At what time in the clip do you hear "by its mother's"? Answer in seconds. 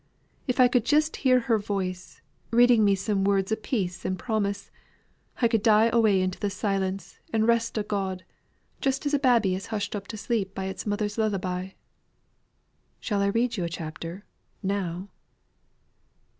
10.55-11.19